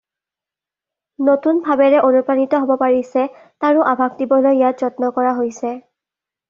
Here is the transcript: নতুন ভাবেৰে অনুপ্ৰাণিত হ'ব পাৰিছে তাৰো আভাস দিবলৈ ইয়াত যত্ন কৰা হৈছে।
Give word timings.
নতুন 1.27 1.59
ভাবেৰে 1.67 1.99
অনুপ্ৰাণিত 2.07 2.63
হ'ব 2.65 2.73
পাৰিছে 2.85 3.29
তাৰো 3.65 3.87
আভাস 3.93 4.19
দিবলৈ 4.25 4.61
ইয়াত 4.61 4.85
যত্ন 4.87 5.17
কৰা 5.21 5.41
হৈছে। 5.45 5.81